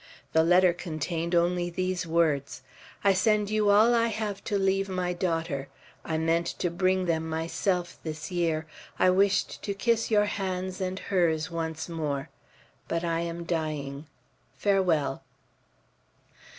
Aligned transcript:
The 0.33 0.43
letter 0.43 0.73
contained 0.73 1.35
only 1.35 1.69
these 1.69 2.07
words: 2.07 2.63
"I 3.03 3.13
send 3.13 3.51
you 3.51 3.69
all 3.69 3.93
I 3.93 4.07
have 4.07 4.43
to 4.45 4.57
leave 4.57 4.89
my 4.89 5.13
daughter. 5.13 5.67
I 6.03 6.17
meant 6.17 6.47
to 6.57 6.71
bring 6.71 7.05
them 7.05 7.29
myself 7.29 7.99
this 8.01 8.31
year. 8.31 8.65
I 8.97 9.11
wished 9.11 9.61
to 9.61 9.75
kiss 9.75 10.09
your 10.09 10.25
hands 10.25 10.81
and 10.81 10.97
hers 10.97 11.51
once 11.51 11.87
more. 11.87 12.29
But 12.87 13.03
I 13.03 13.19
am 13.19 13.43
dying. 13.43 14.07
Farewell." 14.57 15.21